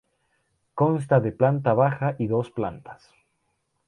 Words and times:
Consta 0.81 1.19
de 1.25 1.31
planta 1.31 1.73
baja 1.75 2.15
y 2.17 2.25
dos 2.25 2.49
plantas. 2.49 3.13